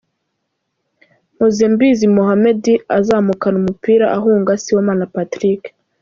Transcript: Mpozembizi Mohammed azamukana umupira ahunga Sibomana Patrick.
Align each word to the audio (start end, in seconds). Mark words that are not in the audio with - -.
Mpozembizi 1.33 2.05
Mohammed 2.15 2.63
azamukana 2.97 3.55
umupira 3.61 4.05
ahunga 4.17 4.51
Sibomana 4.61 5.05
Patrick. 5.15 5.61